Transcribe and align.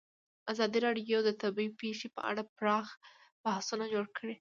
ازادي 0.51 0.77
راډیو 0.87 1.17
د 1.23 1.29
طبیعي 1.41 1.71
پېښې 1.81 2.07
په 2.15 2.21
اړه 2.29 2.41
پراخ 2.57 2.87
بحثونه 3.43 3.85
جوړ 3.93 4.05
کړي. 4.17 4.35